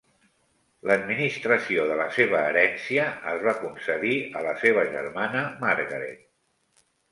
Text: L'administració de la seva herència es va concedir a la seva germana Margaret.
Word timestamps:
L'administració 0.91 1.83
de 1.91 1.97
la 1.99 2.07
seva 2.15 2.39
herència 2.53 3.05
es 3.35 3.45
va 3.49 3.55
concedir 3.61 4.17
a 4.41 4.43
la 4.49 4.57
seva 4.65 4.89
germana 4.97 5.47
Margaret. 5.63 6.29